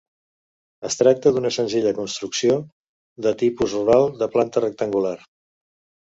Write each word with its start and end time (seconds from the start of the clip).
Es 0.87 0.95
tracta 0.99 1.33
d'una 1.33 1.49
senzilla 1.57 1.91
construcció 1.99 2.55
de 3.25 3.33
tipus 3.41 3.75
rural, 3.75 4.09
de 4.23 4.29
planta 4.37 4.65
rectangular. 4.65 5.13